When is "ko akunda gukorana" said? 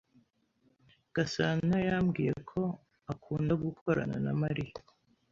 2.49-4.17